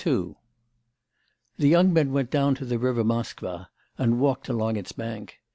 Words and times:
II 0.03 0.33
The 1.59 1.67
young 1.69 1.93
men 1.93 2.11
went 2.11 2.31
down 2.31 2.55
to 2.55 2.65
the 2.65 2.79
river 2.79 3.03
Moskva 3.03 3.67
and 3.99 4.19
walked 4.19 4.49
along 4.49 4.75
its 4.75 4.93
bank. 4.93 5.37